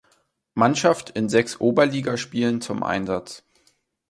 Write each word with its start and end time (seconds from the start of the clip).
Mannschaft 0.55 1.11
in 1.11 1.29
sechs 1.29 1.59
Oberligaspielen 1.61 2.59
zum 2.59 2.81
Einsatz. 2.81 3.43